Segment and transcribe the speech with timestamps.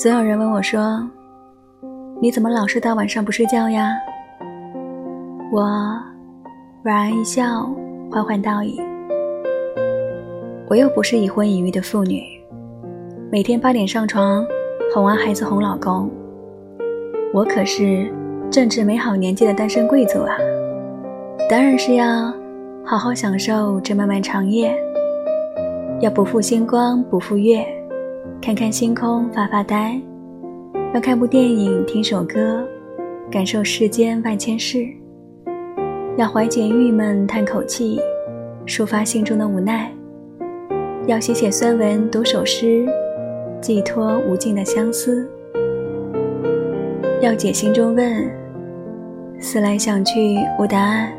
[0.00, 1.02] 总有人问我说
[2.22, 3.96] ：“你怎么老是到晚上不睡觉呀？”
[5.50, 5.68] 我
[6.84, 7.68] 莞尔一笑，
[8.08, 8.80] 缓缓道矣
[10.70, 12.22] ：“我又不是已婚已育的妇女，
[13.28, 14.46] 每天八点上床，
[14.94, 16.08] 哄完孩子哄老公。
[17.34, 18.08] 我可是
[18.52, 20.36] 正值美好年纪的单身贵族啊，
[21.50, 22.32] 当然是要
[22.84, 24.72] 好好享受这漫漫长夜，
[26.00, 27.66] 要不负星光不负月。”
[28.40, 30.00] 看看星空，发发呆；
[30.94, 32.66] 要看部电影，听首歌，
[33.30, 34.88] 感受世间万千事；
[36.16, 38.00] 要怀解郁闷，叹口气，
[38.66, 39.90] 抒发心中的无奈；
[41.06, 42.86] 要写写酸文，读首诗，
[43.60, 45.26] 寄托无尽的相思；
[47.20, 48.30] 要解心中问，
[49.38, 51.10] 思来想去无答案；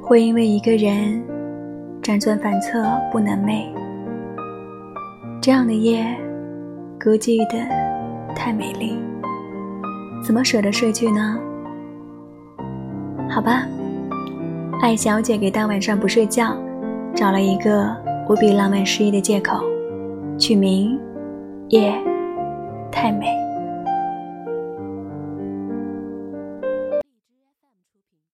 [0.00, 1.22] 会因为一个人
[2.02, 3.66] 辗转反侧不能寐。
[5.42, 6.04] 这样的夜，
[7.02, 7.56] 孤寂的
[8.34, 8.98] 太美丽，
[10.22, 11.38] 怎么舍得睡去呢？
[13.26, 13.66] 好吧，
[14.82, 16.54] 艾小姐给大晚上不睡觉
[17.14, 17.96] 找了一个
[18.28, 19.64] 无比浪漫诗意的借口，
[20.38, 20.94] 取名
[21.70, 21.90] 《夜
[22.92, 23.26] 太美》。